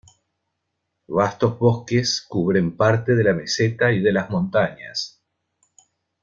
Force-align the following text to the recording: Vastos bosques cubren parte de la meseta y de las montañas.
Vastos 1.07 1.59
bosques 1.59 2.23
cubren 2.27 2.75
parte 2.75 3.13
de 3.13 3.23
la 3.23 3.33
meseta 3.35 3.91
y 3.91 3.99
de 4.01 4.11
las 4.11 4.31
montañas. 4.31 5.21